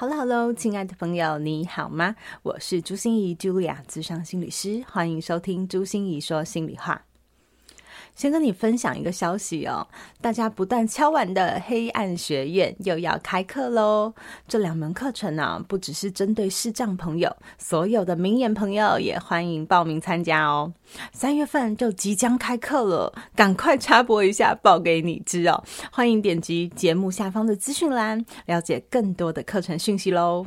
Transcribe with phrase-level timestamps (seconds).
[0.00, 2.14] Hello，Hello，亲爱的朋友，你好吗？
[2.44, 7.07] 我是朱心怡，Julia，咨商心理师，欢迎收听朱心怡说心里话。
[8.18, 9.86] 先跟你分享一个消息哦，
[10.20, 14.12] 大家不断敲完的黑暗学院又要开课喽！
[14.48, 20.72] 这两门课程呢、不只是针对视障朋友，所有的明眼朋友也欢迎报名参加哦。
[21.12, 25.62] 三月份就即将开课了，赶快插播一下，报给你知哦。
[25.92, 30.44] 欢迎点击节目下方的资讯栏，了解更多的课程讯息喽。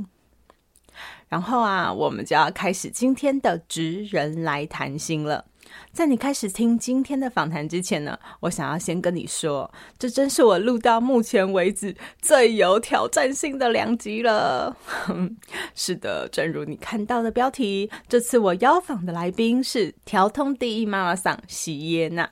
[1.30, 5.46] 然后啊，我们就要开始今天的职人来谈心了。
[5.92, 9.70] 在你开始听今天的访谈之前呢，我想要先跟你说，
[10.00, 14.76] 这真是我录到目前为止最有挑战性的两集了。
[15.76, 22.30] 是的，正如你看到的标题，这次我邀访的来宾是调通第一妈妈桑席耶娜。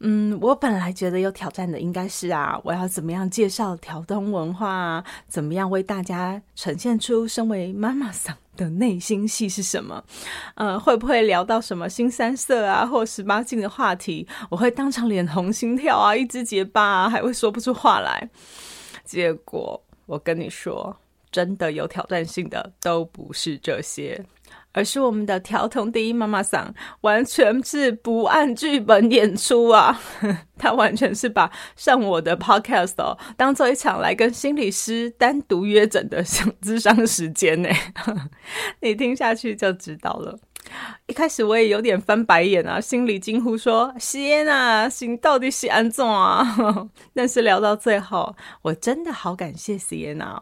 [0.00, 10.04] 嗯，我本来觉得有挑战的应该是啊，我要怎么样介绍调通文化，怎么样为大家呈现出身为妈妈桑的内心戏是什么？
[10.54, 14.26] 呃，会不会聊到什么新三色啊，或十八禁的话题？
[14.50, 18.28] 我会当场脸红心跳啊，一直结巴啊，还会说不出话来。
[19.04, 20.96] 结果我跟你说，
[21.30, 24.24] 真的有挑战性的都不是这些。
[24.72, 30.00] 而是我们的条通第一妈妈桑，完全是不按剧本演出啊！
[30.56, 36.22] 他完全是把上我的 podcast 哦，当做一场来跟心理师单独约诊的
[36.60, 37.68] 智商时间呢。
[38.80, 40.38] 你听下去就知道了。
[41.06, 46.46] 一开始我也有点翻白眼啊，心里惊呼说：“席耶娜，心到底是安怎啊？”
[47.14, 50.40] 但是聊到最后，我真的好感谢席耶娜。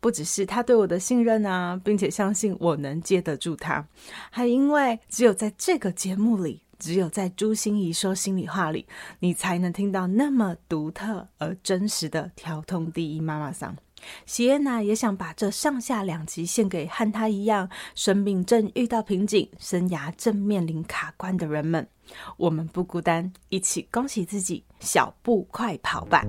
[0.00, 3.86] 不只是他对我的信任啊，并且相信我能接得住他，
[4.30, 8.86] 还因为只有在这个节目里，只有在朱心仪说心里话里，
[9.20, 13.76] 你才能听到那么独特而真实的调通第一妈妈桑。
[14.26, 21.86] 喜耶娜也想把这上下两集献给和他一样，生命正遇到瓶颈，生涯正面临卡关的人们。
[22.36, 26.24] 我们不孤单，一起恭喜自己，小步快跑吧！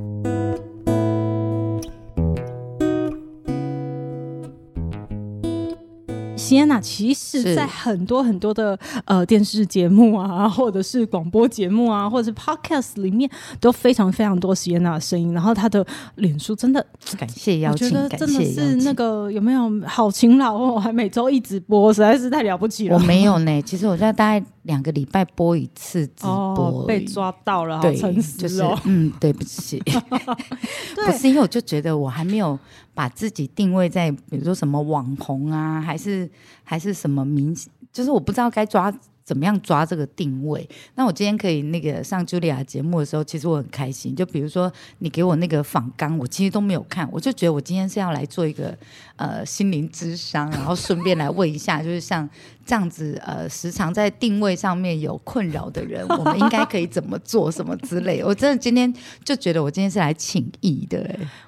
[6.39, 13.29] 席耶娜其实，在很多很多的呃电视节目啊， 或者是广播节目啊，或者是 podcast 里面，
[13.59, 15.33] 都非常非常多席耶娜的声音。
[15.33, 15.85] 然后她的
[16.15, 16.83] 脸书真的
[17.17, 22.95] 感谢邀请，我觉得真的是那个有没有好勤劳哦，还每周一直播，实在是太了不起了。
[22.95, 27.95] 我没有呢，其实我在大概两个礼拜播一次直播，哦，被抓到了，对，
[28.37, 29.81] 就是嗯，对不起，
[30.95, 32.57] 不是因为我就觉得我还没有。
[32.91, 36.29] 把自己定位在比如说什么网红啊，还是
[36.65, 38.93] 还是什么明星，就是我不知道该抓
[39.29, 40.67] 怎么样抓这个定位。
[40.95, 44.15] 那我今天可以那个上 Julia 节目的时候，其实我很开心。
[44.15, 48.75] 就比如说你给我那个访纲，我其实都没有看，我就觉得我今天是要来做一个
[49.17, 52.27] 呃心灵智商，然后顺便来问一下， 就是像。
[52.65, 58.23] 这样子，呃，时常在定位上面有困扰的人，我们应该可以怎么做什么之类？
[58.23, 60.99] 我真的今天就觉得我今天是来请益的。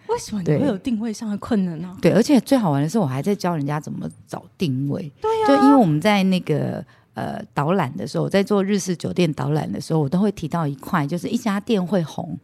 [0.08, 1.96] 为什么你会有定位上的困难呢？
[2.02, 5.12] 对，而且最好玩的是，我还在教人家怎么找定位。
[5.22, 12.38] 对呀，就因为我们在那个呃导览的时候，我在做日式酒店导览的时候，我都会提到一块，就是一家店会红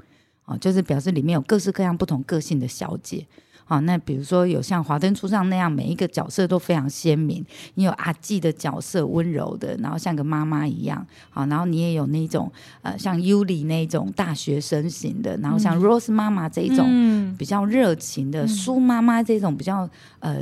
[0.45, 3.25] 啊，就是表示里面有各式各样不同个性的小姐。
[3.69, 7.45] 好，那比如说有像《华灯初上》那样，每一个角色都非常鲜明。
[7.73, 11.05] 你有阿季的角色，温柔的，然后像个妈妈一样。
[11.29, 12.49] 好，然后你也有那种
[12.81, 19.89] 呃，像尤里那种大学生型的，然后像 Rose 妈妈这一种比较热情的，苏妈妈这种比较
[20.19, 20.41] 呃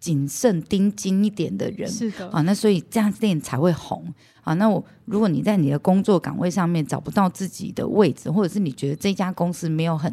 [0.00, 1.88] 谨慎盯紧一点的人。
[1.88, 2.28] 是的。
[2.30, 4.12] 啊，那所以这样子店才会红。
[4.42, 10.10] 啊，那我如果你在你的工作岗位上面找不到自己的位置，或者是你觉得这家公司没有很，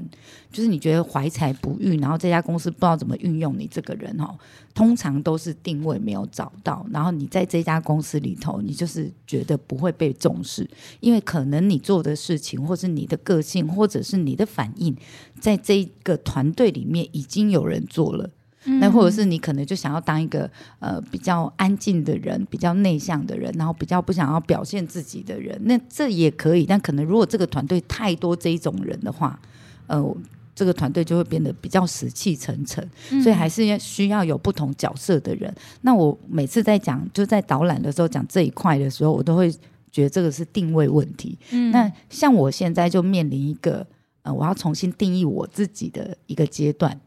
[0.51, 4.38] 就是你觉得怀才不遇，然后这家公司不知道怎么运用你这个人哦，
[4.75, 10.69] 通常都是定位没有找到，然后你在这家公司里头，你就是觉得不会被重视，
[11.00, 14.94] 因为可能你做的事情，或是你的个性，或者是你的反应，
[15.39, 18.30] 在这个团队里面已经有人做了。
[18.80, 20.50] 那或者是你可能就想要当一个
[20.80, 26.66] 呃比较安静的人，比较内向的人，然后比较不想要表现自己的人，那这也可以。
[26.66, 29.40] 但可能如果这个团队太多这一种人的话，
[29.88, 30.18] 呃，
[30.54, 32.86] 这个团队就会变得比较死气沉沉，
[33.24, 35.54] 所以还是要需要有不同角色的人。
[35.81, 39.50] 那我每次在讲就在导览的时候讲这一块的时候，我都会
[39.92, 41.38] 觉得这个是定位问题。
[41.72, 43.86] 那像我现在就面临一个
[44.24, 47.00] 呃，我要重新定义我自己的一个阶段，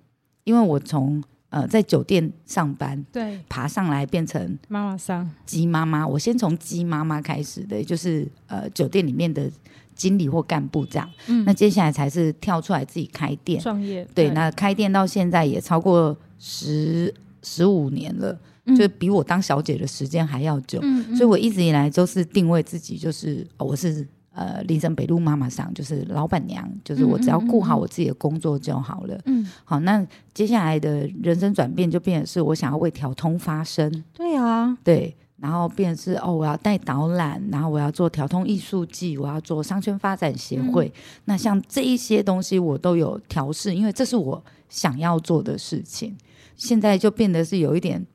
[0.45, 9.51] 因为我从呃在酒店上班，对，爬上来变成妈妈桑鸡妈妈，我先从鸡妈妈开始的，就是呃酒店里面的。
[9.97, 14.03] 经理或干部这样，嗯，那接下来才是跳出来自己开店创业。
[14.15, 17.13] 对，对，那开店到现在也超过十
[17.43, 20.79] 十五年了，嗯，就比我当小姐的时间还要久。
[20.81, 29.21] 嗯嗯，所以我一直以来都是定位自己，就是，哦，我是呃林森北路妈妈桑，就是老板娘，就是我只要顾好我自己的工作就好了。
[29.27, 34.05] 嗯，好，那接下来的人生转变就变成是我想要为调通发声。
[34.13, 35.17] 对啊，对。
[35.43, 40.87] 然后变成是哦，我要带导览，然后我要做调通艺术季，我要做商圈发展协会。
[40.95, 46.15] 嗯、那像这一些东西，我都有调试，因为这是我想要做的事情。
[46.57, 48.07] 现在就变得是有一点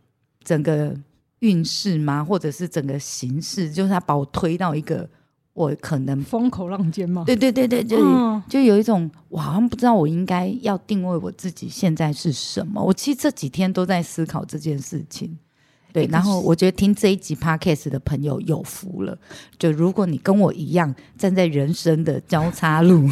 [0.43, 0.95] 整个
[1.39, 5.09] 运势嘛，或者是整个形势，就是他把我推到一个
[5.55, 7.23] 我可能风口浪尖嘛。
[7.25, 12.83] 对对对对，就、嗯、就有一种我好像不知道我应该要定位我自己现在是什么。
[12.83, 15.35] 我其实这几天都在思考这件事情。
[15.93, 19.17] 对，然后我觉得听这一集 Podcast 的朋友有福了。
[19.57, 23.09] 就如果你跟我一样站在人生的交叉路，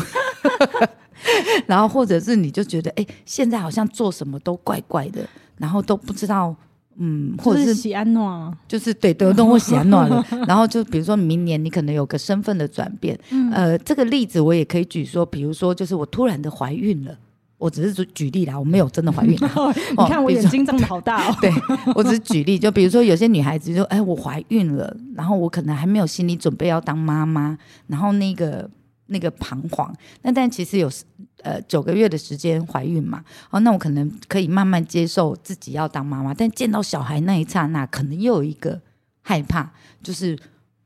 [1.65, 5.25] 然后或者是你就觉得哎，现在好像做什么都怪怪的，
[5.57, 6.53] 然后都不知道，
[6.97, 10.25] 嗯，或者是喜安诺，就是对，得东或喜安诺了。
[10.47, 17.17] 然后就比如说明年你可能有个身份的转变，嗯、呃，这个例子我也可以举说，比如说就是我突然的怀孕了。
[17.59, 19.31] 我只是举例啦，我没有真的怀孕。
[19.97, 21.37] 你看我眼睛睁得好大哦。
[21.39, 21.49] 对，
[21.95, 27.57] 我只是举例，就比如说有些女孩子就哎，我怀孕了，然后我可能还没有心理准备要当妈妈，
[27.87, 28.69] 然后那个
[29.05, 29.95] 那个彷徨。
[30.23, 30.89] 那但其实有
[31.43, 38.81] 呃九个月的时间怀孕嘛，哦，那我可能可以慢慢接受自己要当妈妈，但见到小孩那一刹那，可能又有一个
[39.21, 40.35] 害怕，就是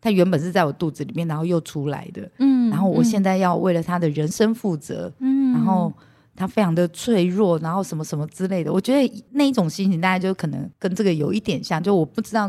[0.02, 5.94] 他原本是在我肚子里面，然后又出来的，嗯，然后我现在要为了他的人生负责，嗯，然后。
[6.40, 12.48] 他非常的脆弱，然后什么什么之类的，我觉得那一种心情，大家就可能跟这个有一点像，就我不知道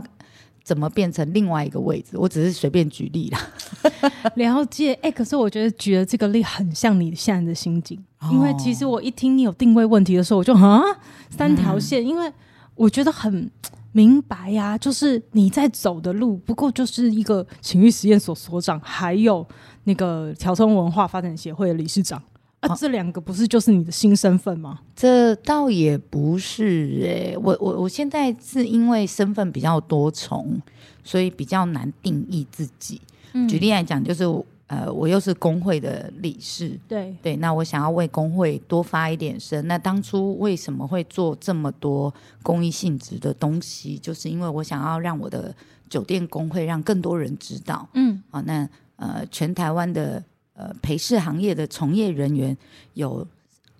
[0.68, 3.40] 怎么变成另外一个位置，我只是随便举例啦。
[4.36, 10.82] 了解，哎、欸，可是我觉得举的这个例很像你现在的心境，哦、因为其实我一听你有定位问题的时候，我就啊？
[11.30, 12.30] 三条线，嗯、因为
[12.74, 13.50] 我觉得很
[13.92, 19.46] 明白呀、啊，就是你在走的路，不过就是一个情欲实验所所长，还有
[19.84, 22.22] 那个条通文化发展协会的理事长。
[22.60, 24.80] 啊，这两个不是就是你的新身份吗？
[24.96, 26.64] 这倒也不是
[27.00, 30.60] 诶、欸，我我我现在是因为身份比较多重，
[31.04, 33.00] 所以比较难定义自己。
[33.32, 34.24] 嗯、举例来讲，就是
[34.66, 39.64] 呃，我又是工会的理事，对对，那我想要为工会多发一点声。
[39.68, 42.12] 那当初为什么会做这么多
[42.42, 43.96] 公益性质的东西？
[43.96, 45.54] 就是因为我想要让我的
[45.88, 47.88] 酒店工会让更多人知道。
[47.94, 50.20] 嗯，好，那呃，全台湾的。
[50.58, 52.56] 呃，陪侍行业的从业人员
[52.94, 53.24] 有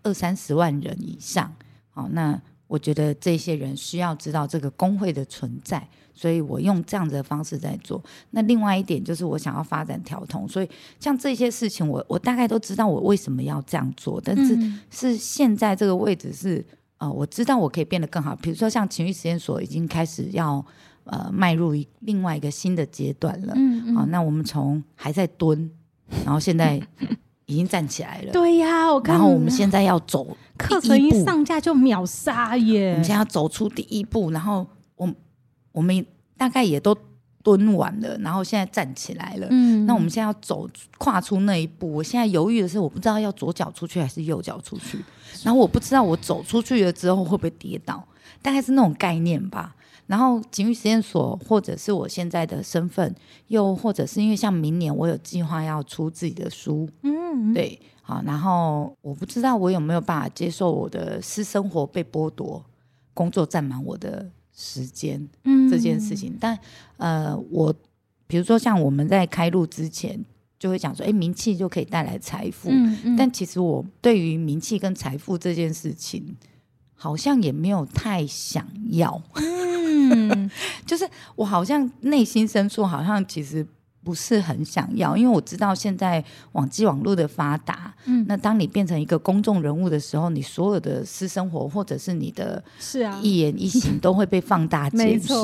[0.05, 1.53] 二三十万人以上，
[1.91, 5.85] 好，那我觉得这些人需要知道这个工会的存在，
[6.15, 8.01] 所以我用这样子的方式在做。
[8.31, 10.71] 那另外一点就是我想要发展调通，所以
[11.01, 14.57] 像这些事情我，我我大概都知道我为什么要这样做，但是
[14.89, 16.65] 是现在这个位置是
[16.99, 18.37] 呃，我知道我可以变得更好。
[18.37, 20.65] 比如说像情绪实验所已经开始要
[21.03, 25.69] 呃迈入一另外一个新的阶段了，嗯嗯好，那我们从还在蹲。
[26.25, 26.81] 然后现在
[27.47, 28.33] 已经站起来了。
[28.33, 29.15] 对呀，我看。
[29.15, 32.91] 然后我们现在要走课程一上架就秒杀耶！
[32.91, 35.09] 我们现在要走出第一步，然后我
[35.73, 36.05] 我们
[36.37, 36.97] 大概也都
[37.43, 39.47] 蹲完了，然后现在站起来了。
[39.51, 41.91] 嗯，那我们现在要走跨出那一步。
[41.93, 44.99] 我现在犹豫的是，我不知道要左脚出去还是右脚出去。
[45.43, 48.03] 然后我不知道我走出去了之后会不会跌倒，
[48.43, 49.75] 大概是那种概念吧。
[50.09, 53.15] 然后情欲实验所，或者是我现在的身份，
[53.47, 62.65] 又或者是因为像明年我有计划要出自己的书，嗯，对，好，然后我不知道我有没有办法接受我的私生活被剥夺，
[63.15, 66.35] 工作占满我的时间，嗯，这件事情。
[66.41, 66.59] 但
[66.97, 67.73] 呃，我
[68.27, 70.19] 比如说像我们在开录之前
[70.59, 76.35] 就会讲说，哎，名气就可以带来财富，嗯嗯，但其实我对于名气跟财富这件事情，
[76.95, 79.23] 好像也没有太想要。
[79.35, 79.78] 嗯，
[80.87, 83.67] 就是我好像内心深处好像其实
[84.05, 95.35] 不是很想要，因为我知道现在网际网络的发达，嗯，那当你变成一个公众人物的时候，你所有的私生活或者是你的是啊一言一行都会被放大检视。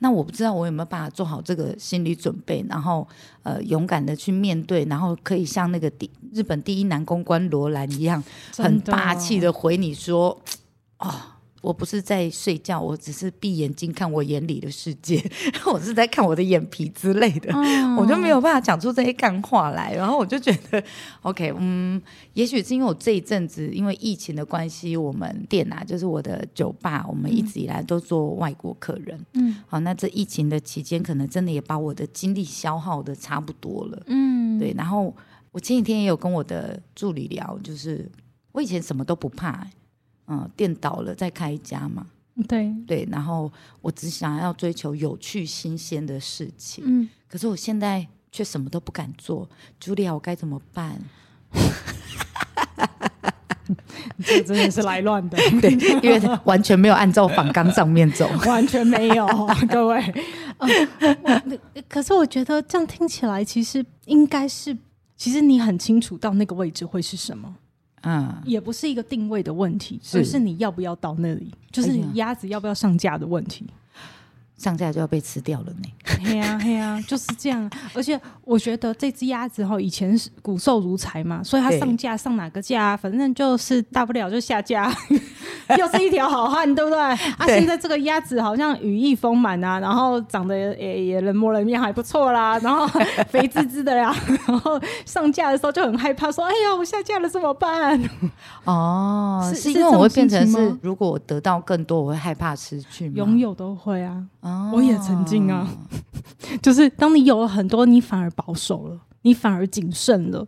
[0.00, 3.06] 那我不知道我有没有办法做好这个心理准备，然后
[3.42, 8.22] 呃勇敢的去面对，然后可以像那个第日本第一男公关罗兰一样，
[8.58, 10.38] 很霸气的回你说，
[10.98, 11.14] 哦。
[11.60, 15.22] 我不是在睡觉，我只是闭眼睛看我眼里的世界，
[15.70, 19.94] 我是在看我的眼皮之类的，嗯、我就没有办法讲出这些干话来。
[19.94, 20.82] 然后我就觉得
[21.22, 22.00] ，OK，嗯，
[22.32, 34.72] 也许是因为我这一阵子因为疫情的关系，我们店啊，就是我的酒吧，我们一直以来都做外国客人，嗯，好，那这疫情的期间，可能真的也把我的精力消耗的差不多了，嗯，对。
[34.76, 35.14] 然后
[35.52, 38.10] 我前几天也有跟我的助理聊，就是
[38.52, 39.70] 我以前什么都不怕、欸。
[40.30, 42.06] 嗯，店倒了再开一家嘛。
[42.48, 46.82] 对对，然后我只想要追求有趣新鲜的事情。
[46.86, 49.46] 嗯，可是我现在却什么都不敢做。
[49.78, 50.96] 茱莉亚，我该怎么办？
[54.24, 55.70] 这真的是来乱的， 对，
[56.02, 59.26] 因为完全没有按照反纲上面走， 完全没有，
[59.68, 60.02] 各位。
[60.58, 61.58] 嗯，
[61.88, 64.76] 可是我觉得这样听起来，其实应该是，
[65.16, 67.54] 其实你很清楚到那个位置会是什么。
[68.02, 70.38] 嗯，也不是一个定位的问题，是而是。
[70.38, 73.66] 你要不要到那里，就是你鸭子要不要上架的问题。
[74.60, 75.88] 上架就要被吃掉了呢。
[76.22, 77.70] 嘿呀嘿呀，就是这样。
[77.94, 84.92] 而且我觉得这只鸭子哈，以前是骨瘦如柴嘛，所以它上架上哪个架，反正就是大不了就下架，
[85.78, 86.98] 又是一条好汉，对不对？
[86.98, 92.86] 啊，现在这个鸭子好像羽翼丰满啊，然后长得也也人模人样还不错啦，然后
[93.30, 94.14] 肥滋滋的呀，
[94.46, 97.98] 然后上架的时候就很害怕，说：“哎呀，我下架了怎么办？”
[98.64, 103.14] 哦，是因为我会变成是，如果我得到更多，我会害怕失去吗？
[103.16, 104.22] 拥有都会啊。
[104.72, 105.68] 我也曾经啊，
[106.62, 110.46] 就是当你有了很多，你反而保守了，你反而谨慎了，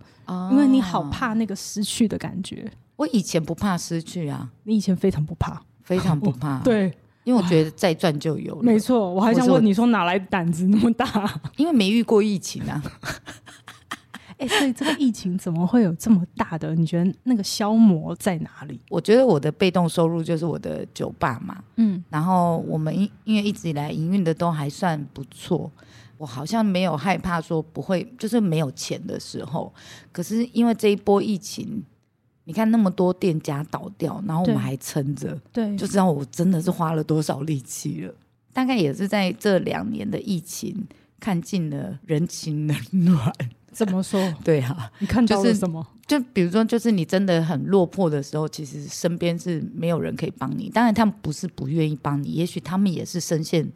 [0.50, 2.70] 因为你好怕那个失去的感觉。
[2.96, 6.58] 我以前不怕失去啊，你以前非常不怕，非常不 怕。
[6.60, 6.92] 对，
[7.24, 8.62] 因为我觉得再赚就有了。
[8.62, 11.40] 没错，我还想问你说哪来胆子那么大？
[11.56, 12.82] 因为没遇过疫情啊。
[14.42, 16.74] 哎，所以这个疫情怎么会有这么大的？
[16.74, 18.80] 你觉得那个消磨在哪里？
[18.90, 25.70] 我觉得我的被动收入就是我的酒吧嘛，嗯，然后我们因因为一直以来营运的都还算不错，
[26.18, 29.72] 我好像没有害怕说不会，就是没有钱的时候。
[30.10, 31.82] 可是因为这一波疫情，
[32.44, 38.14] 你看那么多店家倒掉，然后我们还撑着，对，就知道我真的是花了多少力气了。
[38.52, 40.86] 大概也是在这两年的疫情，
[41.18, 43.32] 看尽了人情冷暖。
[43.74, 44.20] 怎么说？
[44.44, 45.84] 对啊，你看到了什么？
[46.06, 50.68] 就比如说，就是你真的很落魄的时候，其实身边是没有人可以帮你。
[50.68, 53.66] 当然，他们不是不愿意帮你，也许他们也是深陷，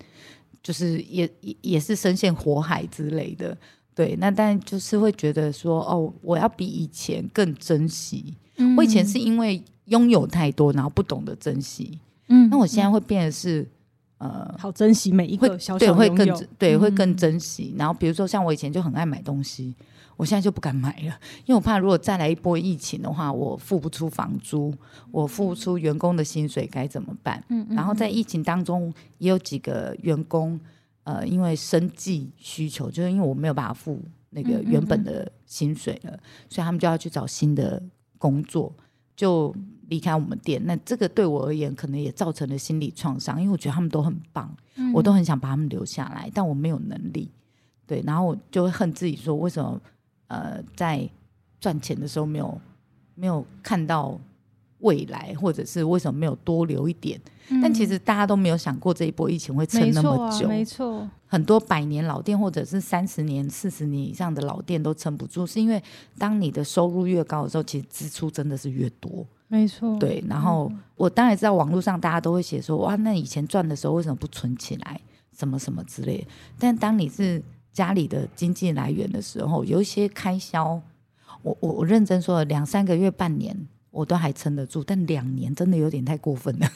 [0.63, 3.57] 就是也也也是深陷火海之类的。
[3.95, 8.35] 对，那但就是会觉得说，哦，我要比以前更珍惜。
[8.59, 11.99] 嗯，我以前是因为拥有太多，然后不懂得珍惜。
[12.29, 13.67] 嗯，那我现在会变得是。
[14.19, 17.73] 呃，好珍惜每一个小小对，会更对，会更珍惜。
[17.75, 19.75] 嗯、然后比如说像我以前就很爱买东西，
[20.17, 24.75] 我现在就不敢买了，因为我怕如果再来一波疫情的话，我付不出房租，
[25.11, 27.45] 我付不出员工的薪水该怎么办？
[27.51, 30.59] 嗯，然后在疫情当中也有几个员工，
[31.05, 36.19] 呃，因为生计需求，就是因为我没有办法付那个原本的薪水了，
[36.49, 37.83] 所以他们就要去找新的
[38.17, 38.75] 工作，
[39.15, 39.55] 就。
[39.89, 47.31] 离开我们店，那这个对我而言可能也造成了心理创伤，因为我觉得他们都很棒，嗯、我都很想把他们留下来，但我没有能力，
[47.87, 49.81] 对，然后我就会恨自己说，为什么
[50.29, 51.09] 呃在
[51.61, 52.61] 赚钱的时候没有
[53.15, 54.19] 没有看到
[54.81, 57.21] 未来，或者是为什么没有多留一点？
[57.49, 65.81] 嗯、但其实大家都没有想过这一波疫情会撑那么久，没错，没错，很多百年老店或者是三十年、四十年以上的老店都撑不住，是因为
[66.19, 69.25] 当你的收入越高的时候，其实支出真的是越多。
[69.49, 75.01] 没错，对，然后我当然知道网络上大家都会写说，哇，那以前赚的时候为什么不存起来，
[75.39, 76.27] 什么什么之类的。
[76.59, 77.41] 但当你是
[77.73, 80.81] 家里的经济来源的时候，有一些开销，
[81.43, 83.57] 我我我认真说了，两三个月、半年
[83.93, 86.69] 我都还撑得住，但两年真的有点太过分了。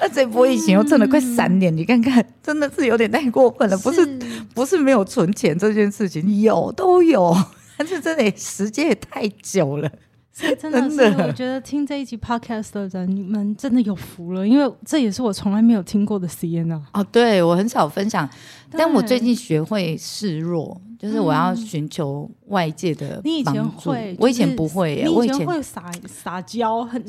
[0.00, 3.78] 那 这波疫情又挣了快三年，嗯、你看看，真的是有点太过分了。
[3.78, 4.04] 不是
[4.52, 7.32] 不是没有存钱这件事情，有都有，
[7.78, 9.88] 但是真的时间也太久了。
[10.32, 16.80] 所以 真的是，我觉得听这一集 podcast 的人，你们真的有福了，因为这也是我从来没有听过的 Sienna。
[16.92, 18.28] 哦，对，我很少分享，
[18.70, 23.28] 但我最近学会示弱，就是我要寻求外界的帮助。
[23.28, 27.04] 你以前会，我以前不会耶，我以前会撒撒娇，很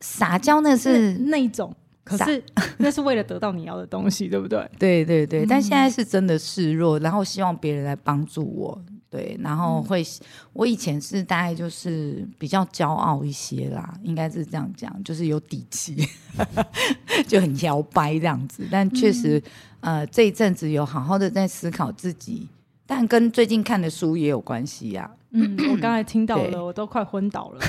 [0.00, 1.72] 撒娇，那是那，那种
[2.04, 2.42] 可是
[2.78, 4.66] 那是为了得到你要的东西，对不对？
[4.78, 8.82] 对对对，但现在是真的示弱，然后希望别人来帮助我。
[9.16, 16.06] 对，然后会，嗯、我以前是大概就是比较骄傲一些啦，应该是这样讲，就是有底气，
[17.26, 18.62] 就很摇摆这样子。
[18.70, 19.42] 但确实，
[19.80, 22.46] 嗯、呃，这一阵子有好好的在思考自己，
[22.86, 25.16] 但跟最近看的书也有关系呀、啊。
[25.30, 27.64] 嗯，我刚才听到了，我都快昏倒了。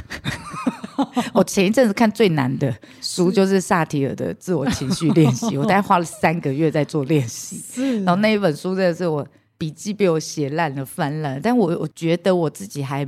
[1.34, 7.58] 我前一阵子看最难的书就是萨提尔的自我情绪练习，我大概花了三个月在做练习。
[7.72, 9.26] 是，然后那一本书真的是我。
[9.58, 11.42] 笔记被我写烂了，翻烂。
[11.42, 13.08] 但我我觉得我自己还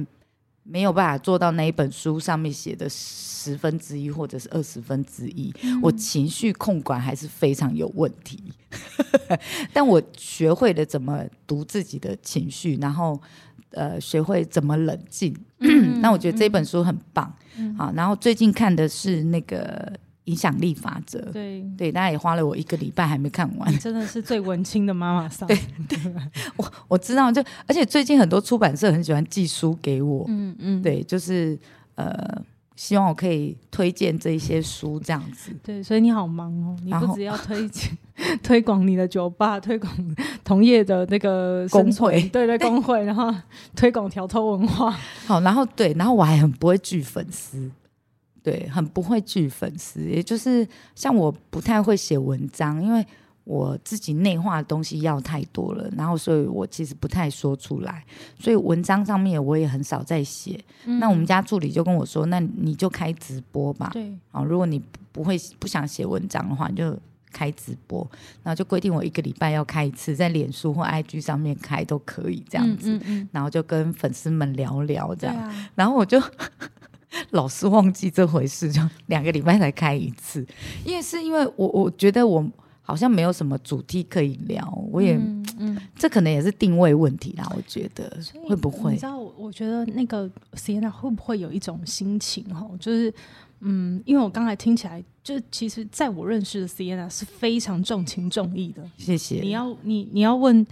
[0.64, 5.54] 没有办法做到那一本书上面写的十分之一或者是二十分之一。
[5.64, 8.52] 嗯、我情绪控管还是非常有问题。
[9.74, 13.20] 但我学会了怎么读自己的情绪，然后
[13.72, 15.36] 呃，学会怎么冷静。
[15.60, 17.32] 嗯、 那我觉得这本书很棒。
[17.58, 19.92] 嗯、好，然后最近看的是那个。
[20.30, 25.48] 影响力法则，对对，大家也花了我一个礼拜还没看完，真的是最文青的妈妈桑。
[25.48, 25.58] 对
[25.88, 25.98] 对，
[26.56, 31.58] 我我知道，就而且最近很多出版社很喜欢寄书给我，嗯嗯，对，就是
[31.96, 32.14] 呃，
[32.76, 35.52] 希望我可以推荐这一些书这样子。
[35.64, 37.90] 对，所以你好忙哦，你不只要推荐
[38.44, 39.92] 推广你的酒吧，推广
[40.44, 43.34] 同业的那个工会，对对工会，然后
[43.76, 44.92] 推广条偷文化。
[45.26, 47.72] 好，然后对，然后我还很不会聚粉丝。
[48.50, 53.06] 对，很不会聚粉丝，也就是像我不太会写文章，因为
[53.44, 58.04] 我自己内化的东西要太多了，然后所以我其实不太说出来，
[58.40, 60.60] 所以文章上面我也很少在写。
[60.86, 66.98] 嗯、那我们家助理就跟我说：“那你就开直播吧。”对，啊，如果你不会不想写文章的话，你就
[67.32, 68.08] 开直播，
[68.44, 76.22] 然后就规定我一个礼拜要开一次，在脸书或 IG 上面开都可以这样子，嗯嗯嗯，然后就跟粉丝们聊聊这样，啊、然后我就。
[77.32, 80.46] 老是忘记这回事，就两个礼拜才开一次，
[80.86, 82.44] 因为是因为我我觉得我
[82.82, 88.12] 好像没有什么主题可以聊，我也，嗯，嗯这可能也是定位问题啦，我觉得
[88.48, 88.92] 会不会？
[88.92, 93.14] 你知道，我觉得那个 Sienna 会不会有一种心情哈，就是
[93.60, 98.84] 嗯，因为我刚才听起来，就其实在我认识的 Sienna 是非常重情重义的。
[98.98, 99.42] 谢谢。
[99.42, 100.66] 你要你你要问。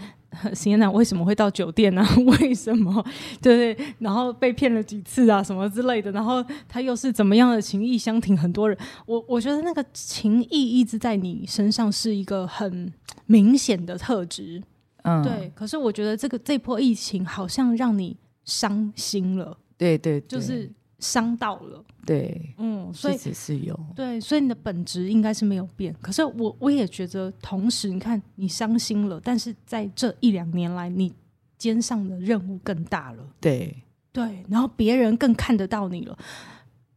[0.54, 2.16] 行，那为什么会到酒店呢、啊？
[2.40, 3.04] 为什么？
[3.42, 6.12] 对对，然后被骗了几次啊，什么之类的。
[6.12, 8.38] 然后他又是怎么样的情谊相挺？
[8.38, 12.94] 很多人，我我觉得那个情谊一直在你身上是一个很
[13.26, 14.62] 明显的特质。
[15.04, 15.52] 嗯，对。
[15.56, 19.58] 可是我觉得这个这波疫情好像让你伤心了。
[19.78, 20.70] 对，对对，就是。
[21.00, 25.96] 伤到了，对，嗯，所以是有，对，所以你的本质应该是没有变。
[26.02, 31.14] 可是我我也觉得，同时你看，你伤心了，但是在这一两年来，你
[31.58, 33.76] 肩上的任务更大了，对，
[34.12, 36.18] 对，然后别人更看得到你了，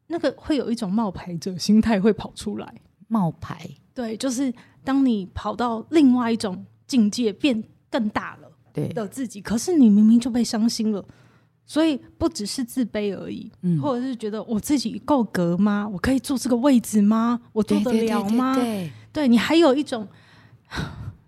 [0.07, 2.75] 那个会有一种冒牌者心态会跑出来，
[3.09, 8.89] 冒牌，对，就是当你跑到另外一种境界，变更大了，对。
[8.95, 11.05] 的自己，可是你明明就被伤心了。
[11.71, 15.89] 所以不只是自卑而已，嗯、或者是觉得我自己够格吗？
[15.93, 17.41] 我可以坐这个位置吗？
[17.53, 18.57] 我做得了吗？
[19.13, 20.05] 对，你还有一种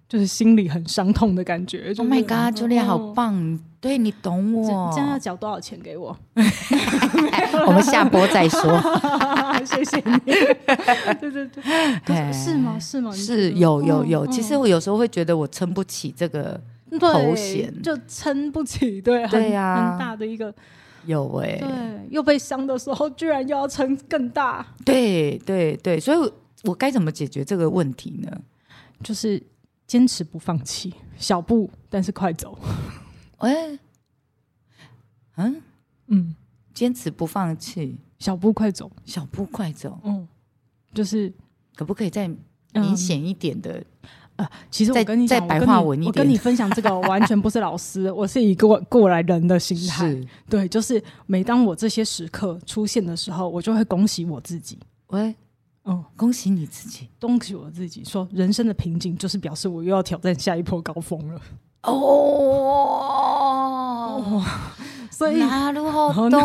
[0.09, 1.95] 就是心里很伤痛的感觉。
[1.97, 4.91] Oh my god，Julia 好棒，对你懂我。
[4.93, 6.19] 这样要缴多少钱给我？
[6.35, 8.61] 我们下播再说。
[9.65, 10.19] 谢谢你。
[11.23, 11.49] 对对
[12.05, 12.77] 对，是吗？
[12.81, 13.13] 是吗？
[13.15, 14.27] 是有有有。
[14.27, 16.61] 其实我有时候会觉得我撑不起这个。
[16.99, 17.83] 头衔。
[17.83, 20.55] 就撑不起，对，对呀，很，很大的一个
[21.07, 26.33] 有哎、欸，对，又被伤的时候，居然又要撑更大，对对对，所以
[26.65, 28.41] 我该怎么解决这个问题呢？
[29.03, 29.43] 就是
[29.87, 32.59] 坚持不放弃，小步但是快走。
[33.39, 33.79] 哎、欸，
[35.37, 35.63] 嗯。
[36.09, 36.35] 嗯，
[36.75, 40.29] 坚持不放弃，小步快走，小步快走，嗯，
[40.93, 41.33] 就是
[41.75, 42.29] 可不可以再
[42.75, 43.79] 明显一点的？
[43.79, 50.09] 嗯呃，其实我跟你讲，白话文一点，我跟你分享这个，完全不是老师， 我是一个过来人的心态。
[50.09, 54.79] 是对，就是每当我这些时刻出现的时候，我就会恭喜我自己。
[55.09, 55.35] 喂，
[55.83, 61.41] 哦，恭喜你自己，恭喜我自己，说人生的瓶颈就是表示我又要挑战下一波高峰了。
[61.83, 61.93] 哦，
[64.25, 64.43] 哦，
[65.11, 66.41] 所以那如何懂？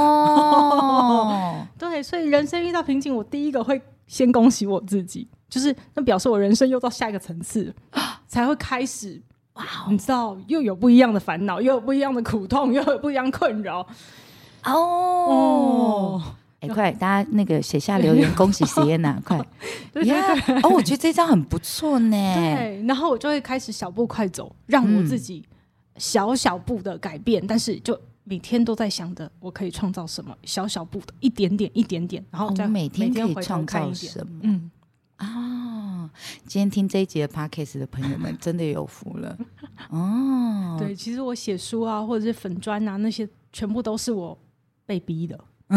[1.80, 5.28] 对，所以人生遇到瓶颈，我第一个会先恭喜我自己。
[5.50, 7.74] 就是那表示我人生又到下一个层次，
[8.28, 9.22] 才会开始
[9.54, 9.64] 哇！
[9.90, 13.88] 你知道，又有不一样的烦恼，又有不一样的苦痛，又有不一样困扰。
[14.66, 16.22] 哦，
[16.60, 19.38] 哎，快，大家那个写下留言，恭喜 Sienna，快！
[20.62, 22.34] 哦，我觉得这张很不错呢。
[22.36, 25.44] 对，然后我就会开始小步快走，让我自己
[25.96, 34.40] 小小步的改变，但是就每天都在想着我可以创造什么，小小步的一点点，一点点，然后再每天可以创造什么？
[34.44, 34.70] 嗯。
[36.48, 36.50] 啊！
[36.50, 39.38] 今天听这一集的 Podcast 的朋友们真的有福了
[39.92, 40.78] 哦。
[40.80, 44.38] 对，其实我写书啊，或者是粉砖啊，那些全部都是我
[44.86, 45.38] 被逼的。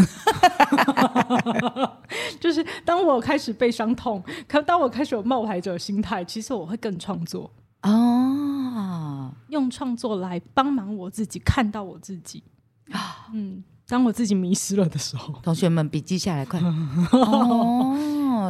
[2.38, 7.50] 就是当我开始被伤痛，可当我开始有冒牌者心态，其实我会更创作
[7.82, 12.44] 哦，用创作来帮忙我自己看到我自己
[12.92, 13.64] 啊，嗯。
[13.88, 16.60] 当我自己迷失了的时候，同学们笔记下来，快！
[17.10, 17.96] 哦，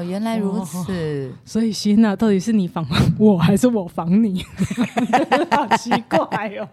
[0.03, 1.33] 原来如此。
[1.45, 2.87] 所以希娜，到底是你防
[3.19, 4.45] 我还是我防你？
[5.51, 6.69] 好奇怪哦。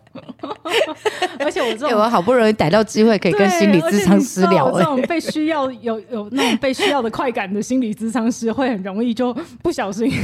[1.40, 10.12] 而且我这种、欸，我好不容易逮到机会可以跟心理咨商师聊，这种被需要有有那种被需要的快感的心理咨商师，会很容易就不小心。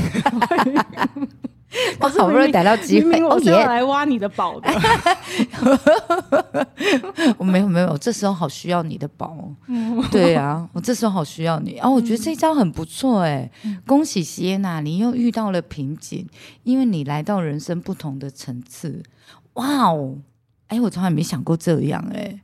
[2.00, 4.70] 我好不容易逮到机会，明明我是要来挖你的宝的。
[7.38, 9.36] 我没有没有，这时候好需要你的宝。
[10.12, 11.80] 对啊，我这时候好需要你。
[11.80, 13.50] 哦，我觉得这招很不错哎，
[13.88, 16.28] 恭喜席耶娜，你又遇到了瓶颈，
[16.64, 19.02] 因为你来到人生不同的层次。
[19.54, 20.18] 哇哦，
[20.68, 22.40] 哎，我从来没想过这样哎。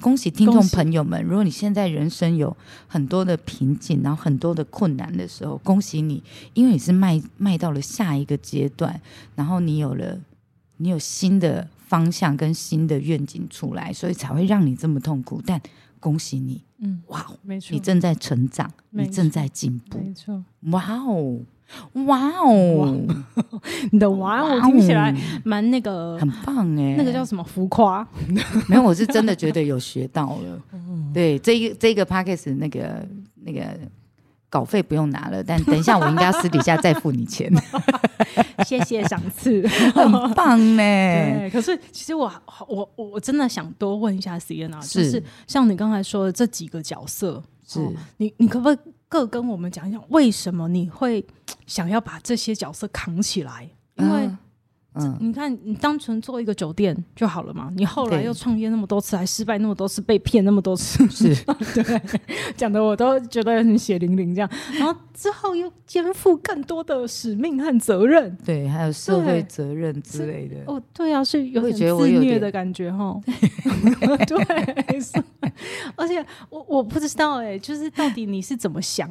[0.00, 1.22] 恭喜听众朋友们！
[1.22, 2.56] 如果你现在人生有
[2.86, 6.22] 很多的瓶颈，然后很多的困难的时候，恭喜你，
[6.54, 9.00] 因为你是迈迈到了下一个阶段，
[9.34, 10.18] 然后你有了
[10.76, 15.42] 你有新的方向跟新的愿景出来，所以才会让你这么痛苦。
[15.44, 15.60] 但
[15.98, 21.40] 恭喜你，嗯，哇，没错，你正在成长，你正在进步，没错，哇哦。
[22.06, 22.96] 哇哦！
[23.92, 26.94] 你的哇哦听起来蛮那个，很棒哎。
[26.96, 28.06] 那个叫什么浮夸？
[28.68, 30.60] 没有，我是真的觉得有学到了。
[31.12, 33.06] 对，这一这个 Podcast 那个
[33.44, 33.64] 那个
[34.50, 37.52] 稿费不用拿了，但等一下我应该要私底下再付你钱。
[38.66, 40.82] 谢谢赏赐，很棒呢。
[40.82, 42.30] 对，可是其实我
[42.66, 48.78] 我我真的想多问一下 Sienna，就是像你刚才说的这几个角色，是你你可不可以？
[49.10, 51.26] 各跟我们讲一讲，为什么你会
[51.66, 53.66] 想要把这些角色扛起来？
[53.94, 54.30] 因为，
[54.98, 57.72] 嗯，你看，你单纯做一个酒店就好了嘛。
[57.76, 61.34] 你后来又创业那么多次，还失败那么多次，被骗那么多次，是
[61.74, 62.00] 对，
[62.56, 64.50] 讲的我都觉得很血淋淋这样。
[64.78, 70.56] 然后之后又肩负更多的使命和责任，对，还有社会责任之类的。
[70.66, 73.18] 哦，对啊，是有点自虐的感觉哈。
[74.26, 74.38] 对。
[75.96, 79.08] 而且我我不知道哎、欸，就是到底你是怎么想？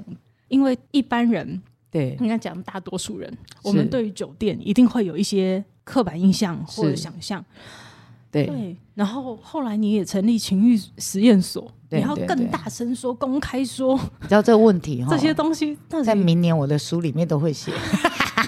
[0.47, 3.31] 因为一般人对应该讲大多数人，
[3.63, 7.43] 我们对于酒店一定会有一些刻板印象或者想象。
[8.29, 13.97] 对，对，然后后来你也成立情欲实验所，你要更大声说、公开说。
[14.21, 15.07] 你知道这个问题 哈？
[15.09, 17.71] 这些东西在明年我的书里面都会写。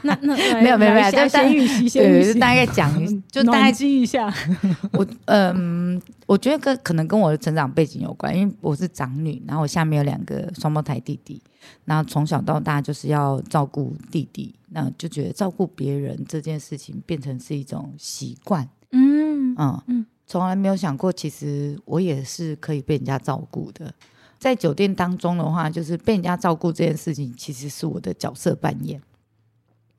[0.04, 2.92] 那那没有没有没有，就先预习，先预习，大概讲，
[3.32, 4.34] 就大概记 一下。
[4.94, 11.42] 我嗯，我觉得跟可能跟我的成长背景有关，因为我是长女，然后我下面有两个双胞胎弟弟，
[11.86, 18.68] 然后从小到大就是要照顾弟弟，那就觉得照顾别人这件事情变成是一种习惯。
[18.92, 23.94] 嗯嗯嗯，从来没有想过，其实我也是可以被人家照顾的。
[24.40, 29.02] 在酒店当中的话，就是被人家照顾这件事情，其实是我的角色扮演。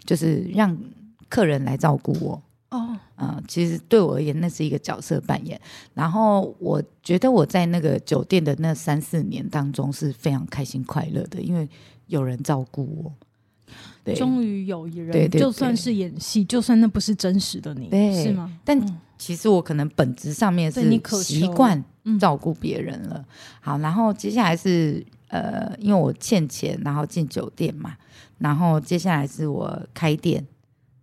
[0.05, 0.77] 就是让
[1.29, 5.61] 客人来照顾我哦，嗯，其实对我而言，那是一个角色扮演。
[5.95, 11.69] 然后我觉得我在那个酒店的那三四年当中是非常开心快乐的，因为
[12.07, 13.13] 有人照顾我。
[14.03, 18.51] 对，终于有一人，对对对，就算是演戏，就算那不是真实的你，对是吗？
[18.65, 18.81] 但
[19.19, 20.81] 其实我可能本质上面是
[21.23, 21.85] 习惯
[22.19, 23.25] 照顾别人了。
[23.61, 27.97] 好，然后接下来是呃，因为我欠钱，然后进酒店嘛。
[28.38, 30.47] 然后接下来是我开店，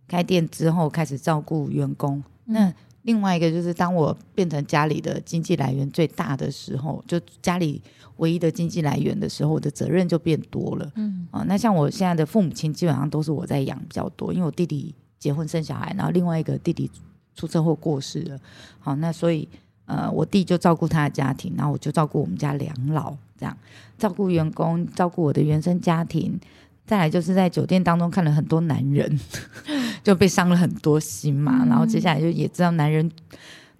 [0.06, 2.22] 开店之后开始照顾员工。
[2.46, 7.80] 嗯、那另外一个就是，当我变成家里的经济来源最大的时候，就家里
[8.16, 10.90] 唯一的经济来源的时候，我的责任就变多了。
[10.96, 16.90] 嗯啊，那像我现在的父母亲，基本上都是我在养比较多，因为我弟弟结婚生小孩，然后另外一个弟弟
[17.34, 18.38] 出车祸过世了。
[18.80, 19.48] 好，那所以
[19.88, 23.56] 呃，我弟就照顾他的家庭，然后我就照顾我们家两老，这样
[23.98, 26.38] 照顾员工，照顾我的原生家庭。
[26.86, 29.20] 再来就是在酒店当中看了很多男人，
[30.04, 31.64] 就被伤了很多心嘛。
[31.64, 33.10] 嗯、然后接下来就也知道男人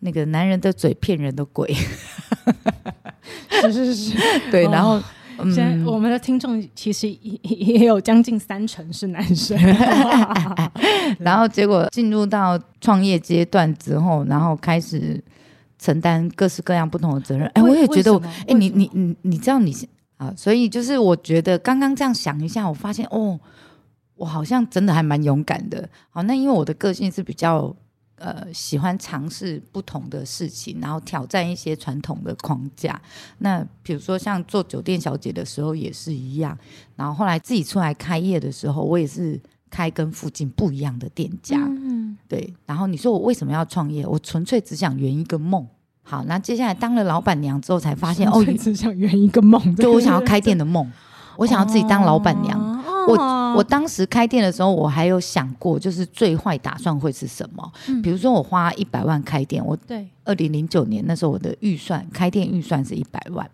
[0.00, 1.72] 那个男人的嘴骗人的鬼，
[3.62, 4.14] 是 是是，
[4.52, 4.64] 对。
[4.64, 5.04] 然后、哦
[5.38, 9.56] 嗯、现在我们的听众其实也也有将近三成是男生。
[11.18, 15.18] 然后结果进入到创业阶段之后，然后开始
[15.78, 17.46] 承担各式各样不同的责任。
[17.54, 19.74] 哎，我也觉得我，哎，你你你你知道你。
[20.18, 23.38] 啊，所以就是我觉得刚刚这样想一下，我发现哦，
[24.16, 25.88] 我好像真的还蛮勇敢的。
[26.10, 27.72] 好，那因为我的个性是比较
[28.16, 33.00] 呃喜欢尝试不同的事情，然后挑战一些传统的框架。
[33.38, 36.58] 那比如说像做酒店小姐的时候也是一样，
[36.96, 41.56] 然后后来自己出来开业的时候，我也是开跟附近不一样的店家。
[41.58, 42.54] 嗯，对。
[42.66, 44.06] 然后你说我为什么要创业？
[44.06, 45.66] 我纯粹只想圆一个梦。
[46.02, 50.90] 好，那接下来当了老板娘之后，才发现哦，只想圆一个梦，就我想要开店的梦，
[51.36, 52.58] 我想要自己当老板娘。
[52.58, 57.72] 哦、我我当时开店的时候，我还有想过，就是最坏打算会是什么？
[57.88, 63.46] 嗯、比如说我花一百万开店，我对二零零九年那时候我的预算开店预算是一百万，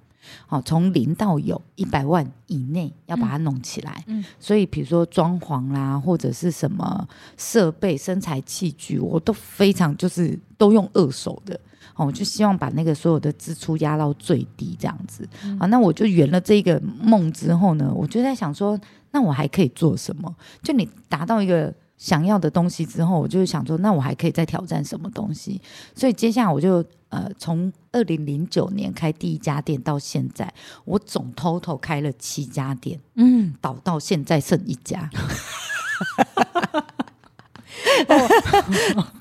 [0.47, 4.03] 好，从零到有一百万以内要把它弄起来。
[4.07, 7.07] 嗯，所以比如说装潢啦，或者是什么
[7.37, 11.59] 设备、身材器具，我都非常就是都用二手的。
[11.97, 15.29] 哦，我就希望把那个所有的支出压到最低，这样子。
[15.45, 18.77] 嗯、啊，那我就圆了这个梦之后呢，我就在想说，
[19.13, 20.35] 那我还可以做什么？
[20.61, 25.61] 就你达到一个想要的东西之后，我就想说，那我还可以再挑战什么东西？
[25.95, 30.53] 所以接下来我就呃，从二零零九年开第一家店到现在，
[30.85, 35.09] 我总 total 开了七家店，嗯，倒到现在剩一家。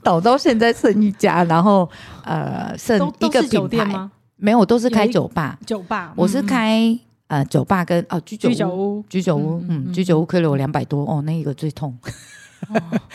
[0.01, 1.87] 倒到现在剩一家，然后
[2.23, 4.11] 呃剩一个品牌吗？
[4.35, 5.59] 没有，都是开酒吧。
[5.65, 11.95] 酒吧，我是开呃酒吧跟哦居酒居酒屋，居酒屋，嗯，居酒屋亏了我两百多哦，那一个最痛。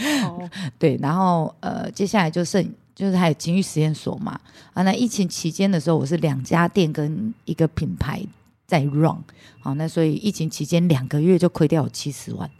[0.78, 4.38] 对，然后呃接下来就剩就是还有情欲实验所嘛
[4.72, 8.22] 啊，那疫情期间的时候，我是两家店跟一个品牌
[8.66, 9.16] 在 run，
[9.60, 12.50] 好，那所以疫情期间两个月就亏掉有七十万，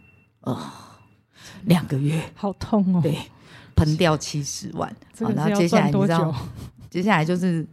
[0.41, 0.59] 哦。
[1.63, 3.01] 两个月，好痛哦！
[3.01, 3.17] 对，
[3.75, 4.89] 喷掉七十万。
[5.19, 6.33] 好，然后接下来你知道，
[6.89, 7.67] 接下来就是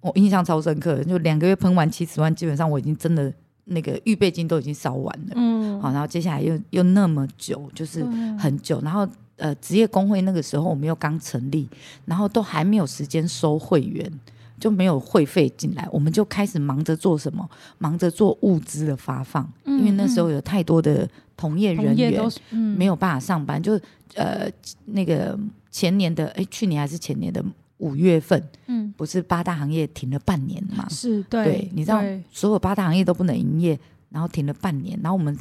[0.00, 3.32] 我印象超深刻的，就两个月喷完七十万，基本上我已经真的
[3.64, 5.32] 那个预备金都已经烧完了。
[5.34, 8.04] 嗯，好，然后接下来又又那么久，就是
[8.38, 8.80] 很久。
[8.82, 11.68] 然后呃，职业工会那个时候我们又刚成立，
[12.04, 14.10] 然后都还没有时间收会员，
[14.58, 17.48] 就没有会费进来，我们就开始忙着做什么？
[17.78, 21.08] 忙着做物资的发放，嗯、因为那时候有太多的。
[21.34, 22.30] 同业人员
[22.76, 23.80] 没有办法上班，嗯、就
[24.14, 24.48] 呃
[24.84, 25.36] 那个
[25.72, 27.44] 前年的哎，去年还是前年的
[27.82, 30.88] 五月份，嗯，不是八大行业停了半年嘛？
[30.88, 35.36] 是对，对，你知道所有八大行业都不能营业，然后停了半年，然后我们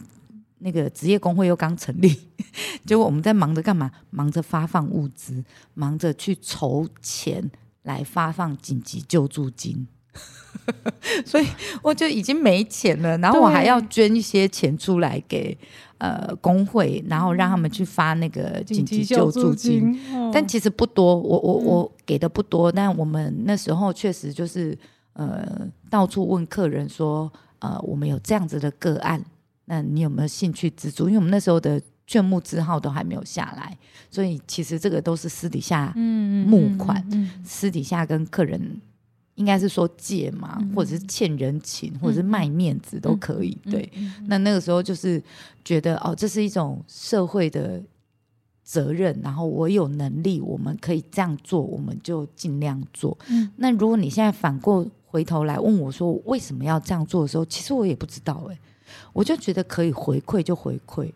[0.58, 2.10] 那个职业工会又刚成立，
[2.84, 3.91] 结果我们在忙着干嘛？
[4.10, 5.43] 忙着发放物资，
[5.75, 7.49] 忙着去筹钱
[7.84, 9.88] 来发放紧急救助金。
[11.26, 11.47] 所以
[11.82, 15.58] 我就已经没钱了，然后我还要捐一些钱出来给
[15.97, 24.78] 呃工会，然后让他们去发那个紧急救助金，助金哦、但其实不多，我我我给的不多，但我们那时候确实就是
[25.13, 29.24] 呃到处问客人说，呃我们有这样子的个案，
[29.65, 31.06] 那你有没有兴趣资助？
[31.08, 33.76] 因为我们那时候的劝募字号都还没有下来，
[34.10, 35.91] 所以其实这个都是私底下
[36.45, 38.80] 募款，嗯嗯嗯、私底下跟客人。
[39.41, 43.58] 应该是说借嘛，或者是欠人情，或者是卖面子都可以。
[43.63, 43.91] 对，
[44.27, 45.19] 那那个时候就是
[45.65, 47.82] 觉得哦，这是一种社会的
[48.63, 53.17] 责任，然后我有能力，我们可以这样做，我们就尽量做。
[53.30, 58.60] 嗯，那如果你现在反过回头来问我说为什么要这样做的时候，其实我也不知道哎，
[59.12, 61.12] 我就觉得可以回馈就回馈。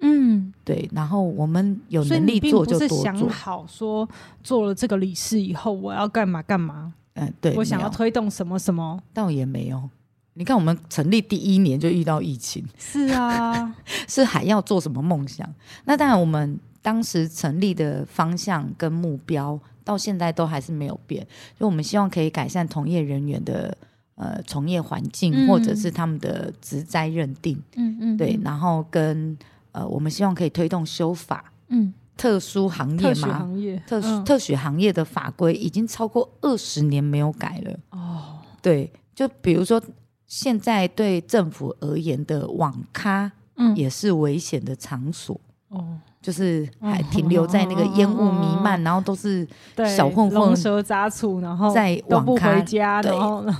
[0.00, 2.96] 嗯，对，然后我们有能力做就多做。
[2.96, 4.08] 是想好说
[4.42, 6.94] 做了这个理事以后，我要干嘛干嘛。
[7.20, 9.88] 嗯，对，我想要推动什么什么，倒也没有。
[10.34, 13.74] 你看，我们成立第一年就遇到疫情，是啊，
[14.08, 15.46] 是还要做什么梦想？
[15.84, 21.26] 那当然，我们当时成立的方向跟目标到现在都还是没有变，
[21.58, 23.76] 就我们希望可以改善同业人员的
[24.14, 29.36] 呃从业环境，嗯、或者是他们的职灾认定，嗯嗯，对，然后跟
[29.72, 31.92] 呃，我们希望可以推动修法，嗯。
[32.20, 37.78] 特殊行业嘛，行业特殊、嗯、特许行业的法规已经超过二十年没有改了。
[37.92, 39.80] 哦，对，就比如说
[40.26, 45.40] 现在对政府而言的网咖，嗯，也是危险的场所。
[45.68, 49.48] 哦，就是还停留在那个烟雾弥漫，然后都是
[49.96, 53.12] 小混混、龙蛇杂处，然后在网咖回家，对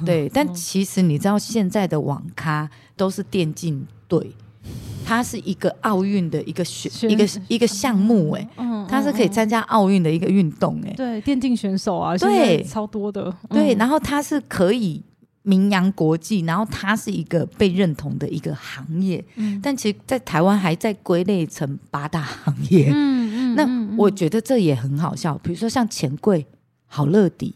[0.05, 0.29] 对。
[0.35, 4.35] 但其实你知道，现在的网咖都是电竞队。
[5.11, 15.03] 它是一个奥运的一个选，一个一个项目哎，嗯，它是可以参加奥运的一个运动哎，对，电竞选手啊，对，超多的，对，然后它是可以
[15.43, 26.47] 名扬国际，然后它是一个被认同的一个行业，嗯，但其实，在台湾还在归类成八大行业，嗯嗯，那我觉得这也很好笑，比如说像钱柜、
[26.87, 27.53] 好乐迪。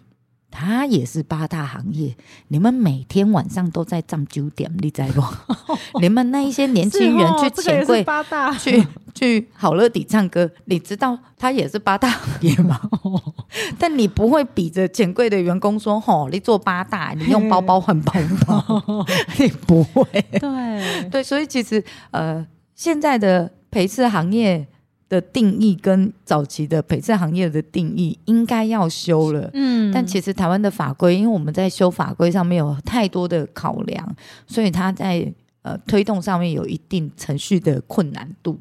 [0.56, 2.14] 它也是八大行业。
[2.46, 5.20] 你们每天晚上都在站九点，你在不？
[6.00, 12.80] 你们那一些年轻人去钱柜、哦、去去好乐迪唱歌，你知道他也是八大行业吗？
[13.78, 18.12] 但你不会比着钱柜的员工说：“吼，你做八大，你用包包换包
[18.46, 19.04] 包。
[19.38, 20.04] ”你不会。
[20.38, 24.68] 对对，所以其实呃，现在的陪侍行业。
[25.14, 38.58] 的定义跟早期的陪衬行业的定义应该要修了，嗯，但其实台湾的法规，因为我们在修法规上面有太多的考量，所以它在呃推动上面有一定程序的困难度。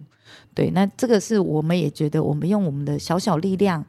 [0.54, 3.84] 对，那这个是我们也觉得，我们用我们的小小力量，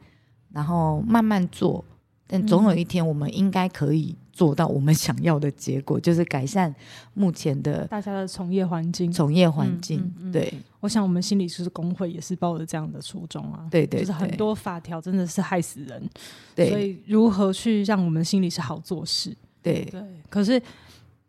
[0.51, 1.85] 然后慢慢做，
[2.27, 4.15] 但总有一天我们应该可以。
[4.35, 6.75] 做到我们想要的结果， 就是改善
[7.13, 9.09] 目前的大家的从业环境。
[9.09, 13.65] 从业环境，嗯嗯嗯、对，我想我们心理师工会也是抱着这样的初衷啊。
[13.71, 16.09] 对，对对，就是很多法条真的是害死人。
[16.53, 19.33] 对，所以如何去让我们心里是好做事？
[19.63, 20.03] 对对。
[20.29, 20.61] 可是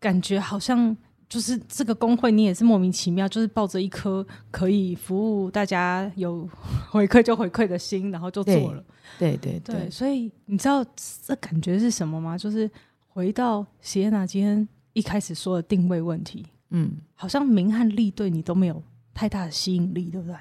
[0.00, 0.96] 感觉好像
[1.28, 6.48] 就是这个工会，你也是莫名其妙，就是抱着一颗可以服务大家、有
[6.90, 8.84] 回馈就回馈的心，然后就做了。
[9.18, 10.84] 对对对，对，所以你知道
[11.24, 12.36] 这感觉是什么吗？
[12.38, 12.70] 就是。
[13.16, 18.82] 回到席耶娜今天一开始说的定位问题，嗯，好像名和利对你都没有
[19.14, 20.36] 太大的吸引力，对不对？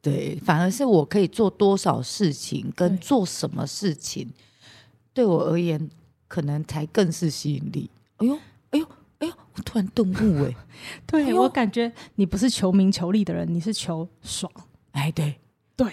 [0.00, 4.28] 对，反而是我可以做多少事情，跟做什么事情，
[5.12, 5.90] 对，对我而言
[6.28, 7.90] 可能才更是吸引力。
[8.18, 8.38] 哎呦，
[9.56, 10.54] 我突然顿悟，哎，
[11.06, 14.50] 对、哎、我感觉你不是求名求利的人，你是求爽。
[14.92, 15.34] 哎，对
[15.76, 15.86] 对，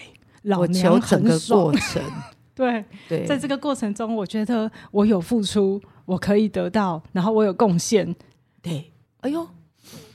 [0.43, 2.03] 老娘整个过程。
[2.53, 5.81] 对对，在这个过程中，我觉得我有付出。
[6.05, 8.13] 我可以得到，然后我有贡献，
[8.61, 9.47] 对，哎呦，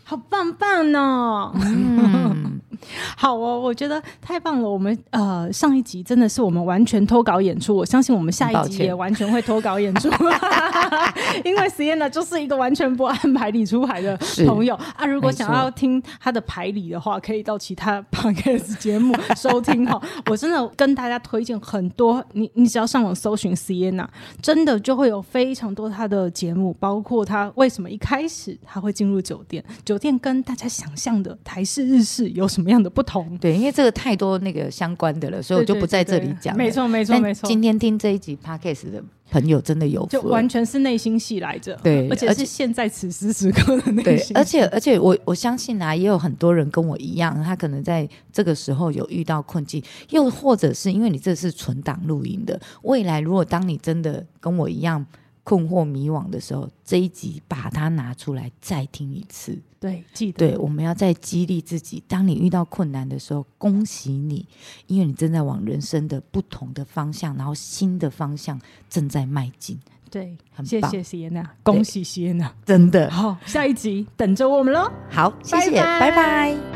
[0.04, 1.52] 好棒棒哦！
[1.54, 2.60] 嗯
[3.16, 4.68] 好哦，我觉得太棒了。
[4.68, 10.08] 我们呃上一集真的是我们完全脱稿演出，我相信我们下一集也完全会脱稿演出，
[11.44, 15.06] 因为 Sienna 就是一个完全不按牌理出牌的朋友啊。
[15.06, 20.00] 如果想要听他的牌理的话，可以到其他 Podcast 节目收听哈。
[20.26, 24.06] 我真的跟大家推荐很多，你你只要上网搜寻 Sienna，
[24.42, 33.36] 真的就会有非常多他的节目，包括他为什么一开始他会进入酒店，酒店跟大家想象的台式日式有什么样的不同？
[33.38, 36.56] 对，因为这个太多那个相关的了，所以我就不在这里讲。
[36.56, 37.46] 没错，没错，没错。
[37.46, 41.78] 今天听这一集 Podcast 的朋友真的有，就完全是内心戏来着。
[41.82, 44.34] 对，而且是现在此时此刻的内心。
[44.34, 55.04] 对，而且而且我我相信啊，也有很多人跟我一样，他可能在这个时候有遇到困境，又或者是因为你这是存档录音的，未来如果当你真的跟我一样。
[55.46, 59.56] 困惑迷惘的时候，这一集把它拿出来再听一次。
[59.78, 60.48] 对，记得。
[60.48, 62.02] 对，我们要再激励自己。
[62.08, 64.44] 当你遇到困难的时候，恭喜你，
[64.88, 69.78] 因为你正在往人生的不同的方向，然后新的方向正在迈进。
[70.10, 70.36] 对。
[70.64, 73.08] 谢谢席耶娜，恭喜席耶娜，真的。
[73.08, 74.90] 好，下一集等着我们喽。
[75.08, 76.10] 好，谢谢，拜拜。
[76.10, 76.75] 拜拜。